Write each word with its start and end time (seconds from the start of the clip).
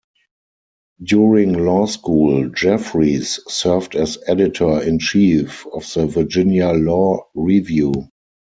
During 1.03 1.53
law 1.63 1.85
school, 1.85 2.49
Jeffries 2.49 3.39
served 3.47 3.95
as 3.95 4.17
editor-in-chief 4.25 5.67
of 5.71 5.93
the 5.93 6.07
Virginia 6.07 6.69
Law 6.71 7.27
Review. 7.35 7.93